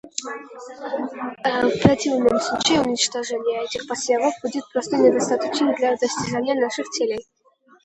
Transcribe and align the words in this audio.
В 1.43 1.81
противном 1.83 2.39
случае 2.39 2.81
уничтожения 2.81 3.63
этих 3.65 3.87
посевов 3.87 4.33
будет 4.41 4.63
просто 4.73 4.97
недостаточным 4.97 5.75
для 5.75 5.95
достижения 5.95 6.59
наших 6.59 6.87
целей. 6.87 7.23